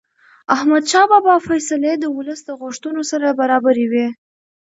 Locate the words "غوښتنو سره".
2.61-3.37